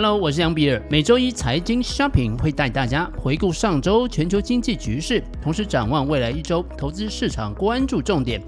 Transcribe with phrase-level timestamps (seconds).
[0.00, 0.80] Hello，我是杨比尔。
[0.88, 8.40] 每周一财经 Shopping 会带大家回顾上周全球经济局势，同时展望未来一周投资市场关注重点，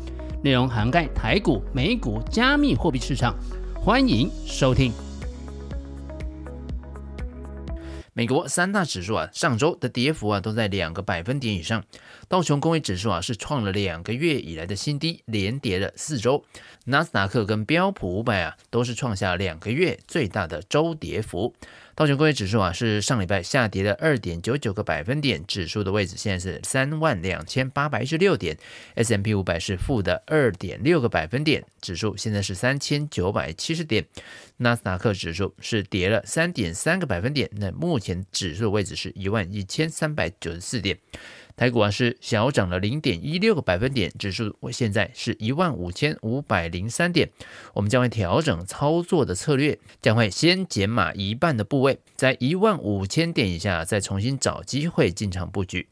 [0.44, 3.34] 内容涵盖台股、美股、加密货币市场。
[3.74, 4.92] 欢迎收听。
[8.20, 11.82] 美国三大指数啊，上周的跌幅啊都在两个百分点以上。
[12.28, 16.44] 道琼工业指数啊是创了两个月以来的新低，连跌了四周。
[16.84, 21.54] 纳斯达克跟标普五百啊都是创下两个月最大的周跌幅。
[22.00, 28.56] 道琼工业指数啊是上礼拜下跌了二点九九个百分点，指数的位置现在是三万两千八百一十六点。
[28.94, 34.06] S M P 五百是负的二点六个百分点，指数现在是三千九百七十点。
[34.56, 40.96] 纳斯达克指数是跌了三点三个百分点，那目前指数的位置是一万一千三百九十四点。
[41.56, 47.28] 台股啊是小涨了零点一六个百分点，指数现在是一万五千五百零三点。
[47.74, 55.88] 我们将会调整操作的策略，将会先减码一半的部位，在一万五千点以下再重新找机会进场布局。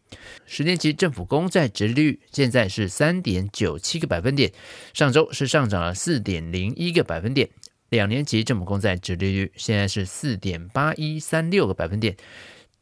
[0.46, 4.52] 十年期政府公债殖利率现在是三点九七个百分点，
[4.92, 7.48] 上周是上涨了四点零一个百分点。
[7.88, 12.16] 两年期政府公债殖利率现在是四点八一三六个百分点。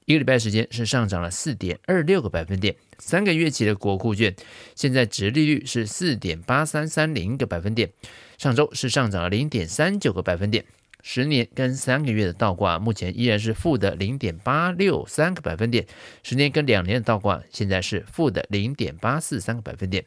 [0.04, 4.32] 一个礼拜时间是上涨了四点二六个百分点，三个月期的国库券
[4.76, 7.90] 现在殖利率是四点八三三零个百分点，
[8.38, 10.64] 上周是上涨了零点三九个百分点，
[11.02, 15.86] 十年跟三个月的倒挂目前依然是负的零点八六三个百分点，
[16.22, 20.04] 十年跟两年的倒挂现在是负的零点八四三个百分点。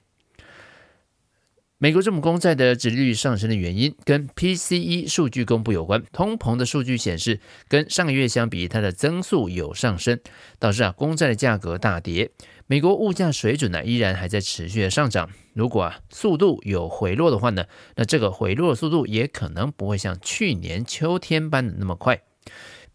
[1.82, 10.20] 美国政府公债的殖利率上升的原因跟 PCE 数据公布有关，通膨的数据显示，跟上个月相比，它的增速有上升，
[10.60, 12.32] 导致啊公债的价格大跌。
[12.72, 22.22] 美国物价水准呢依然还在持续的上涨，如果啊速度有回落的话呢，那这个回落的速度也可能不会像去年秋天般的那么快。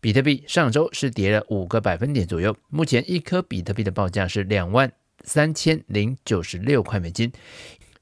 [0.01, 4.93] 比特币上周是跌了五个百分点左右，目前一颗比特币的报价是两万
[5.25, 7.33] 三千零九十六块美金。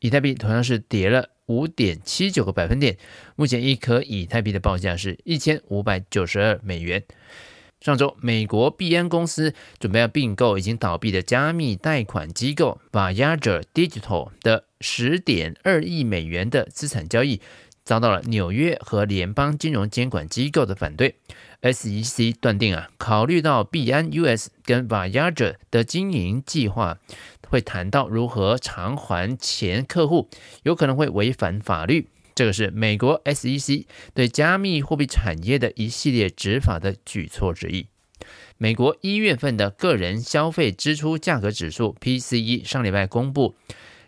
[0.01, 2.99] 以太币同样是跌了五点七九个百分点，
[3.35, 7.03] 目前一颗以太币的报价是一千五百九十二美元。
[7.83, 17.41] 上周，美国币安公司准备要并购已经倒闭的加密贷款机构 Voyager Digital 的十点二亿美元的资产交易，
[17.85, 21.17] 遭到了纽约和联邦金融监管机构的反对。
[21.63, 26.99] SEC 断定啊，考虑到币安 US 跟 Voyager 的经营计划。
[27.49, 30.31] 会谈到如何偿还前客户，
[30.63, 32.09] 有可能会违反法律。
[32.35, 33.85] 这个是美国 SEC
[34.15, 37.87] 对加密货币产业的一系列执法的举措之一。
[38.57, 43.57] 美国一月份的个人消费支出价格指数 PCE 上礼拜公布，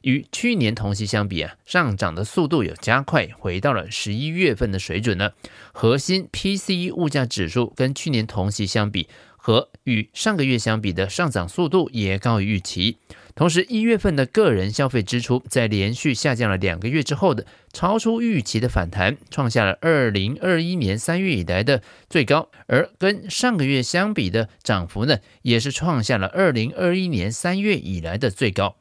[0.03, 5.35] 与去年同期相比啊，上涨的速度有加快，回到了十一月份的水准了。
[5.73, 9.09] 核心 PCE 物价指数跟去年同期相比，
[9.45, 12.97] 和与上个月相比的上涨速度也高于预期。
[13.35, 28.77] 同时，一月份的个人消费支出在连续下降了两个月之后的超出预期的反弹，创下了二零二一年三月以来的最高，而跟上个月相比的涨幅呢，也是创下了二零二一年三月以来的最高。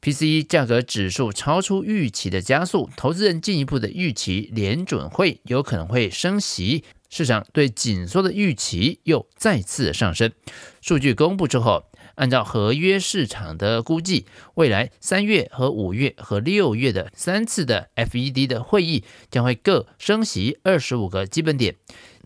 [0.00, 10.32] PCE 价格指数超出预期的加速，投资人进一步的预期联准会有可能会升息，市场对紧缩的预期又再次上升。
[10.80, 11.84] 数据公布之后。
[12.14, 21.74] 按照合约市场的估计，未来三月和五月和六月的三次的 FED 的会议将会各升息二十五个基本点，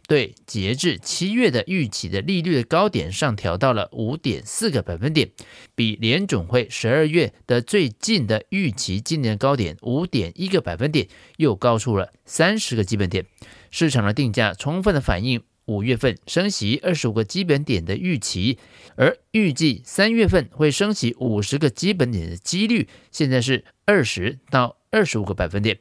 [0.09, 5.31] 对截至七月的预期的利率的高点上调到了五点四个百分点，
[5.77, 13.25] 比联准会十二月的最近的预期今年高点五点一个百分点又高出了三十个基本点，
[13.71, 15.43] 市场的定价充分的反映。
[15.67, 18.57] 五月份升息二十五个基本点的预期，
[18.95, 25.81] 而预计三月份会升息五十个基本点的几率，现在是二十到二十五个百分点。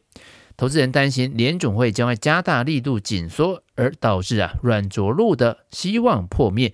[0.57, 6.73] 投资人担心联总会将会加大力度紧缩，而导致啊软着陆的希望破灭。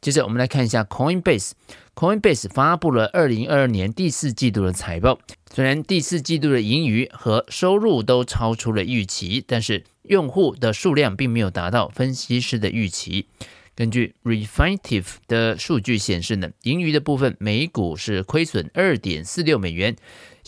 [0.00, 5.18] 接着我们来看一下 Coinbase，Coinbase 发布了二零二二年第四季度的财报。
[5.52, 13.26] 虽然第四季度的盈余和收入都超出了预期，但是用户的数量并没有达到分析师的预期。
[13.74, 19.96] 根据 Refinitive 的数据显示呢，盈余的部分每股是亏损二点四六美元，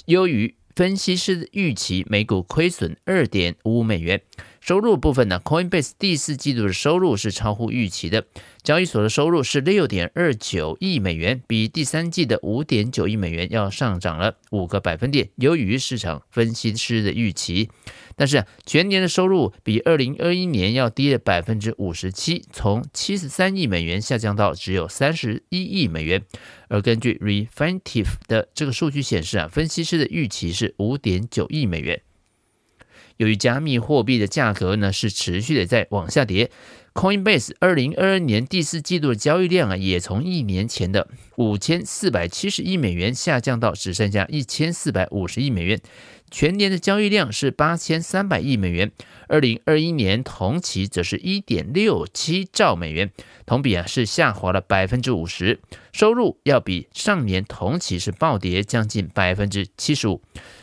[0.06, 4.22] 优于分析师预期，每股亏损二点五五美元。
[4.60, 8.24] 收入部分呢，Coinbase 第四季度的收入是超乎预期的，
[8.62, 17.68] 交易所的收入是六点二九亿美元，比第三季的五点九亿美元要上涨了五个百分点，优于市场分析师的预期。
[18.16, 26.22] 但是全年的收入比二零二一年要低了百分之五十七，从七十三亿美元下降到只有三十一亿美元。
[26.68, 32.02] 而根据 Refinitiv 的这个数据显示啊，分析师的预期是五点九亿美元。
[33.18, 36.50] 由于加密货币的价格呢是持续的在往下跌。
[36.94, 45.80] Coinbase 二零二二年第四季度的交易量啊，也从一年前的五千四百七十亿美元下降到只剩下一千四百五十亿美元，
[46.30, 48.92] 全年的交易量是八千三百亿美元。
[49.28, 53.10] 二零二一年同期则是一点六七兆美元，
[53.46, 55.60] 同比啊是下滑了百分之五十，
[55.92, 60.20] 收入要比上年同期是暴跌将近百分之七十五。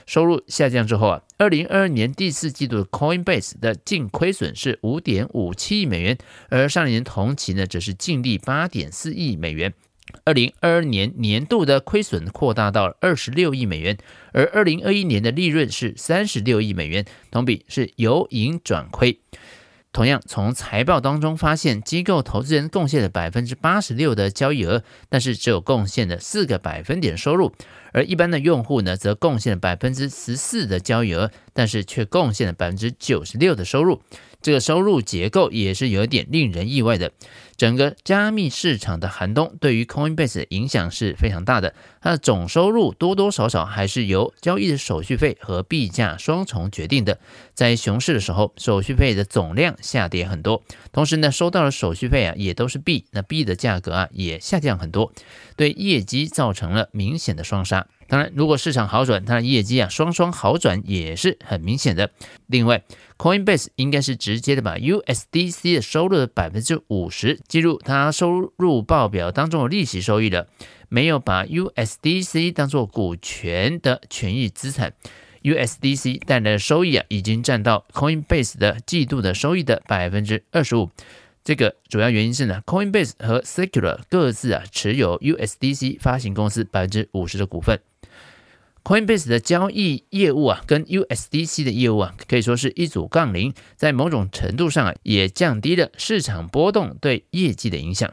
[0.09, 6.17] 收入下降之后啊，二零二二年第四季度的 Coinbase 的净亏损是五点五七亿美元，
[6.49, 9.71] 而上年同期呢则是净利八点四亿美元。
[10.23, 13.99] 二零二二年年度的亏损扩大到二十六亿美元，
[14.33, 19.19] 而二零二一年的利润是三十六亿美元，同比是由盈转亏。
[19.91, 27.51] 同样，从财报当中发现，机构投资人贡献了百分之八十六的交易额，但是只有贡献了四个百分点收入；
[27.91, 34.01] 而一般的用户呢，则贡献了百分之十四的交易额，但是却贡献了百分之九十六的收入。
[34.41, 37.11] 这个收入结构也是有点令人意外的。
[37.57, 47.19] 整个加密市场的寒冬对于 Coinbase 的影响是非常大的，它的总收入多多少少还是由交易的手续费和币价双重决定的。
[47.53, 50.63] 在熊市的时候，手续费的总量下跌很多，
[50.93, 55.11] 同时呢，收到的手续费啊也都是币，那币的价格啊也下降很多，
[55.57, 57.87] 对业绩造成了明显的双杀。
[58.09, 62.09] 当然，如果市场好转，它的业绩啊双双好转也是很明显的。
[62.47, 62.83] 另外
[63.19, 70.47] ，Coinbase 应该是直接的把 USDC 的收入的百分之五十计入它收入报表当中的利息收益了，
[70.89, 74.93] 没有把 USDC 当做股权的权益资产。
[75.43, 80.89] USDC 带来的收益啊，已经占到 Coinbase 的季度的收益的百分之二十五。
[81.43, 87.79] 这个主要原因是呢，Coinbase 和 Circular 各自啊持有 USDC 发行公司百分之五十的股份。
[88.89, 98.11] Coinbase 的交易业务啊，跟 USDC 的业务啊，可以说是一组杠铃，在某种程度上啊，也降低了市场波动对业绩的影响。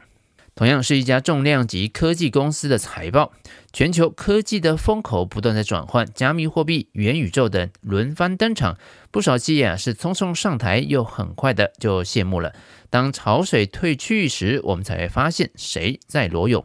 [0.53, 3.33] 同样是一家重量级科技公司的财报，
[3.73, 8.77] 全球科技的风口不断在转换，加密货币、元宇宙等轮番登场，
[9.09, 12.53] 不少企业啊是匆匆上台，又很快的就谢幕了。
[12.89, 16.63] 当潮水退去时，我们才会发现谁在裸泳。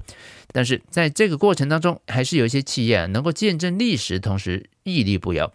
[0.53, 5.53] 但是在这个过程当中，还是有一些企业啊能够见证历史，同时屹立不摇。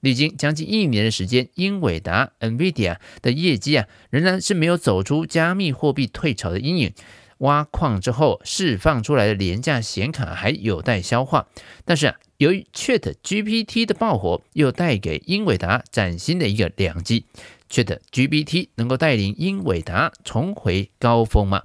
[0.00, 6.92] 历经将近一年的时间，英伟达 （NVIDIA） 的业绩啊仍然是没有走出加密货币退潮的阴影。
[7.38, 11.48] 挖矿之后释放出来的廉价显卡还有待消化。
[11.84, 17.24] 但是啊，由于 ChatGPT 的爆火，又带给英伟达崭新的一个良机。
[17.70, 21.62] ChatGPT 能够带领英伟达重回高峰吗？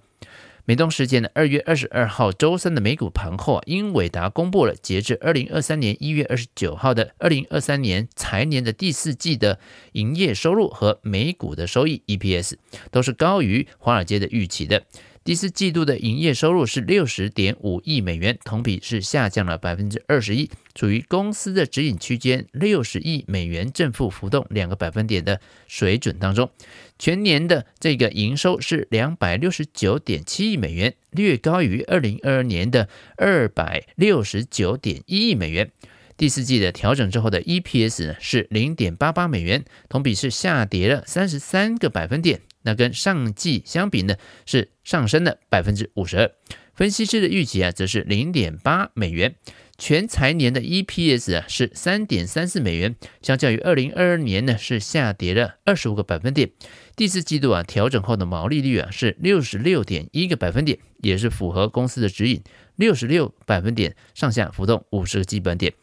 [0.63, 9.59] 美东时间的二月二十二号周三的美股盘后啊，英伟达公布了截至二零二三年一月二十九号的二零二三年财年的第四季的
[9.93, 12.53] 营业收入和每股的收益 EPS
[12.91, 14.83] 都是高于华尔街的预期的。
[15.23, 26.49] 第四季度的营业收入是六十点五亿美元，同比是下降了百分之二十一，处于公司的指引区间六十亿美元正负浮动两个百分点的水准当中。
[26.97, 35.71] 全年的这个营收是两百六十九点七亿美元，略高于二零二二年的二百六十九点一亿美元。
[36.17, 42.41] 第四季的调整之后的 EPS 呢是零点八八美元，同比是下跌了三十三个百分点。
[42.63, 44.15] 那跟上季相比呢，
[44.45, 46.31] 是上升了百分之五十二。
[46.73, 49.35] 分析师的预期啊，则是零点八美元。
[49.77, 56.51] 全财年的 EPS 啊是三点三四美元，相较于二零二二年呢是下跌了二十五个百分点。
[56.95, 62.43] 第四季度啊调整后的毛利率啊是六十六点一个百分点，也是符合公司的指引，
[62.75, 65.73] 六十六百分点上下浮动五十个基本点。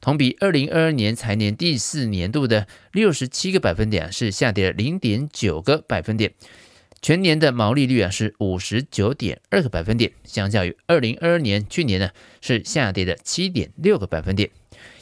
[0.00, 6.32] 同比二零二二年财年第四年度的六十七个百分点是下跌了零点九个百分点。
[7.00, 14.50] 全年的毛利率啊是五十九点二个百分点，相较于二零二二年去年呢是下跌了七点六个百分点。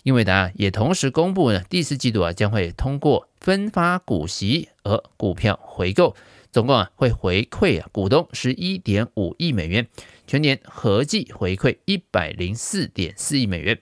[0.03, 6.15] 英伟达也同时公布呢，第四季度啊将会通过分发股息和股票回购，
[6.53, 9.87] 总共啊会回馈啊股东十一点五亿美元，
[10.27, 13.79] 全年合计回馈一百零四点四亿美元。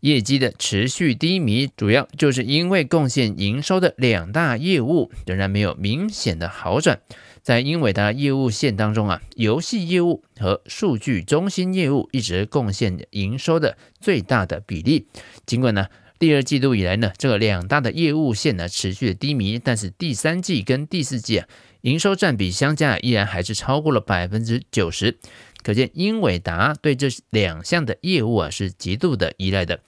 [0.00, 7.00] 业绩的持续低迷，主要就是因为贡献营收的两大业务仍然没有明显的好转。
[7.40, 15.06] 在英伟达业务线当中啊，游戏业务和数据中心业务一直贡献营收的最大的比例。
[15.46, 15.86] 尽管呢，
[16.18, 21.48] 第二季度以来呢，这个两大的业务线呢持续的低迷，但是第三季跟第四季啊，
[21.80, 25.18] 营收占比相加依然还是超过了百分之九十，
[25.64, 29.80] 可见英伟达对这两项的业务啊是极度的依赖的。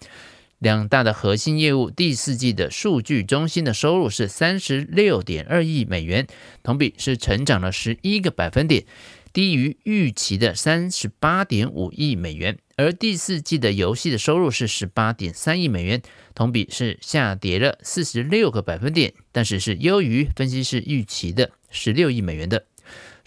[0.59, 6.26] 两大的核心业务，第四季的数据中心的收入是三十六点二亿美元，
[6.62, 8.87] 同比是成长了十一个百分点，
[9.35, 12.56] 低于预期的三十八点五亿美元。
[12.78, 16.00] 而第四季的游戏的收入是十八点三亿美元，
[16.35, 22.64] 同比是下跌了四十六个百分点，但是是优于分析师预期的十六亿美元的。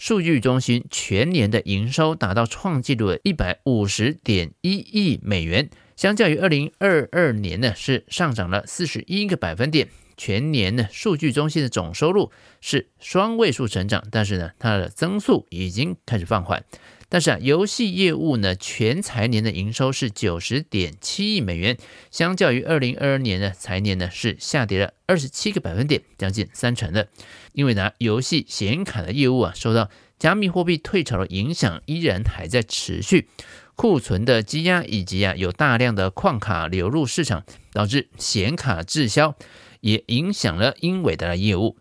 [0.00, 5.68] 数据中心全年的营收达到创纪录的一百五十点一亿美元。
[5.94, 9.88] 相较于二零二二年呢，是上涨了四十一个百分点。
[10.16, 16.64] 全年呢，数据中心的总收入是双位数成长，但是呢，它的增速已经开始放缓。
[17.10, 21.76] 但是啊，游戏业务呢，全财年的营收是九十点七亿美元，
[22.12, 27.08] 相较于二零二二年呢财年呢，是下跌了二十七个百分点，将近三成的。
[27.54, 29.90] 英伟达游戏显卡的业务啊，受到
[30.20, 33.28] 加密货币退潮的影响，依然还在持续。
[33.74, 39.34] 库存的积压，以及啊有大量的矿卡流入市场，导致显卡滞销，
[39.80, 41.76] 也影响了英伟达的业务。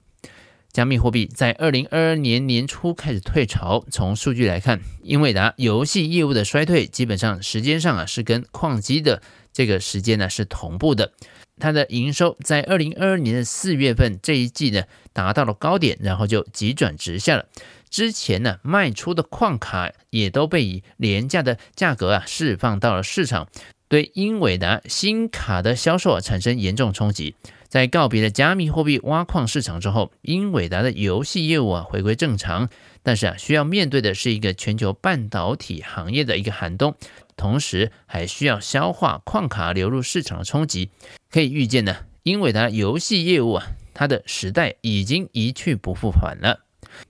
[0.72, 9.22] 加密货币在二零二二年年初开始退潮，从数据来看，英伟达游戏业务的衰退，基本上时间上啊是跟矿机的
[9.52, 11.12] 这个时间呢是同步的。
[11.58, 17.48] 它的营收在二零二二年的四月份这一季呢达到了高点，然后就急转直下了。
[17.90, 23.50] 之前呢，卖出的矿卡也都被以廉价的价格啊释放到了市场，
[23.88, 27.36] 对英伟达新卡的销售啊产生严重冲击。
[27.70, 32.68] 在告别了加密货币挖矿市场之后，英伟达的游戏业务啊回归正常，
[33.04, 36.96] 但是啊需要面对的是一个全球半导体行业的一个寒冬，
[37.38, 40.90] 同时还需要消化矿卡流入市场的冲击。
[41.30, 46.66] 可以预见呢，英伟达游戏业务啊，它的时代已经一去不复返了。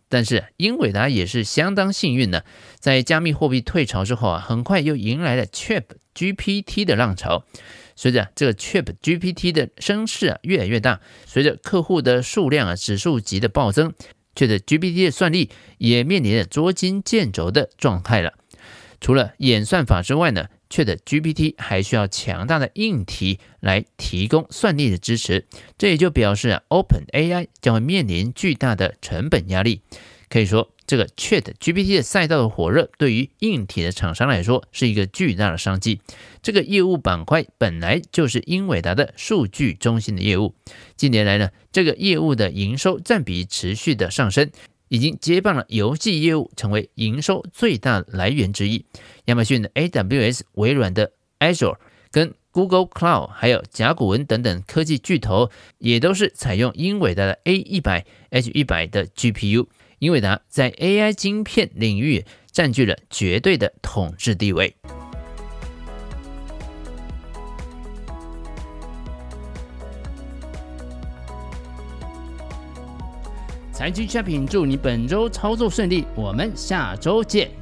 [0.10, 2.44] 但是英伟达也是相当幸运的，
[2.80, 7.46] 在加密货币退潮之后啊，很快又迎来了 Chat GPT 的浪潮。
[8.00, 13.94] 随着这个 Chat GPT 的声势啊越来越大，随着客户的数量啊指数级的暴增
[14.34, 18.36] ，Chat GPT 的算力也面临着捉襟见肘的状态了。
[19.02, 25.46] 除了演算法之外呢，ChatGPT 还需要强大的硬体来提供算力的支持，
[25.78, 29.82] 这也就表示啊，OpenAI 将会面临巨大的成本压力。
[30.30, 36.02] 可以说，这个 ChatGPT 的赛道的火热，对于硬体的厂商来说是一个巨大的商机。
[36.42, 40.54] 这个业务板块本来就是英伟达的数据中心的业务，
[40.96, 44.52] 近年来呢，这个业务的营收占比持续的上升。
[44.92, 48.84] 已经接棒了游戏业务，成为营收最大来源之一。
[49.26, 51.78] 亚马逊的 AWS、微软的 Azure、
[52.10, 59.68] 跟 Google Cloud，还有甲骨文等等科技巨头，也都是采用英伟达的 A 一百、H 一百的 GPU。
[60.00, 64.74] 英伟达在 AI 晶片领域占据了绝对的统治地位。
[73.74, 77.59] 财经产品祝你本周操作顺利，我们下周见。